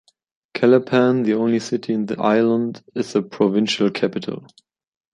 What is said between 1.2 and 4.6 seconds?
the only city in the island, is the provincial capital.